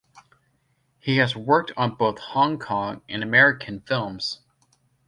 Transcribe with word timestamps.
He 0.97 1.17
has 1.17 1.35
worked 1.35 1.73
on 1.77 1.93
both 1.93 2.17
Hong 2.17 2.57
Kong 2.57 3.03
and 3.07 3.21
American 3.21 3.81
films. 3.81 4.39